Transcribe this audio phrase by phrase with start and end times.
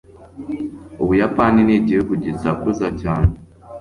[1.01, 3.33] Ubuyapani nigihugu gisakuza cyane.